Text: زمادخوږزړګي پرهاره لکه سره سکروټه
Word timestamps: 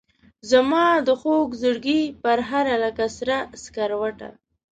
زمادخوږزړګي 0.51 2.01
پرهاره 2.23 2.75
لکه 2.83 3.05
سره 3.17 3.35
سکروټه 3.63 4.29